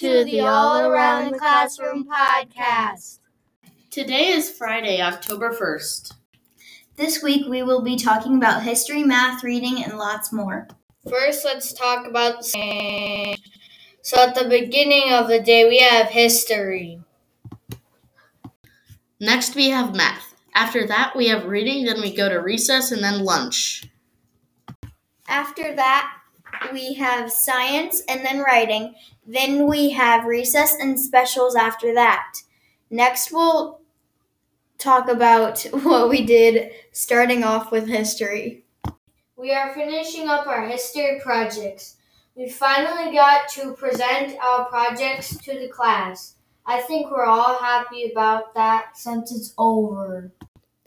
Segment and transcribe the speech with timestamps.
[0.00, 3.20] for the All Around the Classroom podcast.
[3.90, 6.14] Today is Friday, October 1st.
[6.96, 10.66] This week we will be talking about history, math, reading, and lots more.
[11.08, 13.38] First, let's talk about the
[14.02, 17.00] So, at the beginning of the day, we have history.
[19.20, 20.34] Next, we have math.
[20.56, 23.84] After that, we have reading, then we go to recess, and then lunch.
[25.28, 26.10] After that,
[26.72, 28.94] we have science and then writing.
[29.26, 32.42] Then we have recess and specials after that.
[32.90, 33.80] Next, we'll
[34.78, 38.64] talk about what we did starting off with history.
[39.36, 41.96] We are finishing up our history projects.
[42.36, 46.34] We finally got to present our projects to the class.
[46.66, 50.32] I think we're all happy about that since it's over.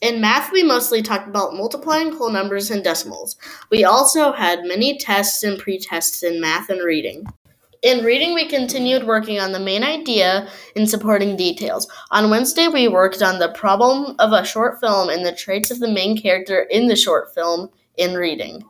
[0.00, 3.36] In math, we mostly talked about multiplying whole numbers and decimals.
[3.70, 7.26] We also had many tests and pre-tests in math and reading.
[7.82, 11.86] In reading, we continued working on the main idea and supporting details.
[12.10, 15.80] On Wednesday, we worked on the problem of a short film and the traits of
[15.80, 18.64] the main character in the short film in reading.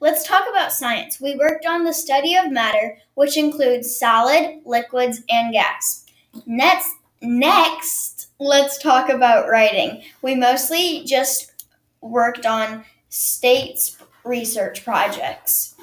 [0.00, 1.20] Let's talk about science.
[1.20, 6.06] We worked on the study of matter, which includes solid, liquids, and gas.
[6.46, 6.90] Next,
[7.22, 10.02] next, let's talk about writing.
[10.22, 11.64] We mostly just
[12.00, 15.74] worked on states research projects.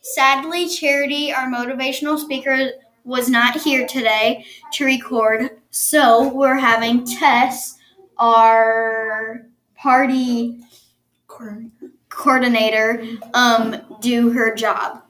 [0.00, 2.70] Sadly, Charity, our motivational speaker,
[3.04, 7.78] was not here today to record, so we're having Tess,
[8.18, 10.60] our party
[12.08, 15.02] coordinator, um, do her job.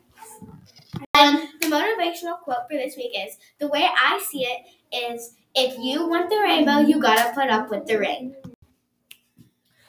[1.15, 5.79] And the motivational quote for this week is the way I see it is if
[5.79, 8.35] you want the rainbow, you gotta put up with the rain.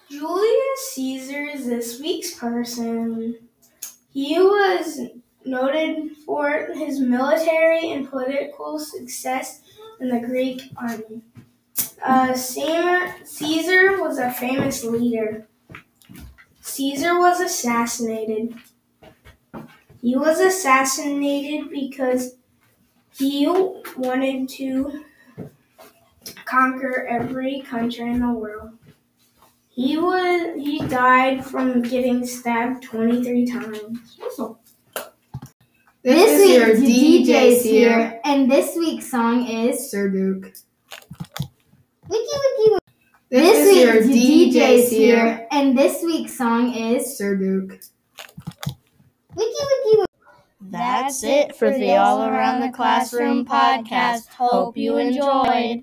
[0.09, 3.35] Julius Caesar is this week's person.
[4.11, 4.99] He was
[5.45, 9.61] noted for his military and political success
[9.99, 11.21] in the Greek army.
[12.05, 15.47] Uh, Caesar was a famous leader.
[16.61, 18.55] Caesar was assassinated.
[20.03, 22.35] He was assassinated because
[23.17, 23.47] he
[23.95, 25.05] wanted to
[26.43, 28.71] conquer every country in the world.
[29.69, 34.17] He was he died from getting stabbed 23 times.
[36.03, 40.53] This, this week DJ's here, and this week's song is Sir Duke.
[42.09, 42.27] Wiki
[42.59, 42.77] wiki.
[43.29, 47.79] This, this week DJ's here, and this week's song is Sir Duke.
[49.35, 49.51] Wiki
[49.85, 50.03] wiki.
[50.61, 54.27] That's it for the All Around the Classroom podcast.
[54.29, 55.82] Hope you enjoyed.